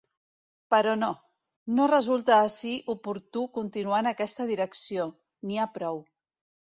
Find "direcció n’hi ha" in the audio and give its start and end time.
4.53-5.69